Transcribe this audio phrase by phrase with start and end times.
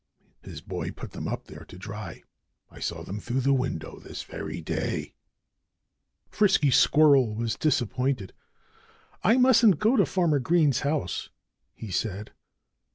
[0.41, 2.23] His boy put them up there to dry.
[2.71, 5.13] I saw them through the window, this very day."
[6.31, 8.33] Frisky Squirrel was disappointed.
[9.23, 11.29] "I mustn't go to Farmer Green's house,"
[11.75, 12.31] he said.